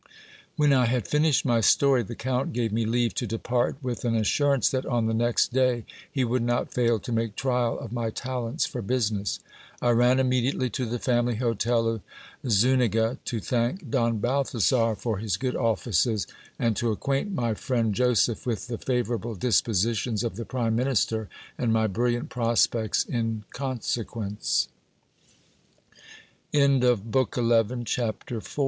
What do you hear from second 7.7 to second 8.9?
of my talents for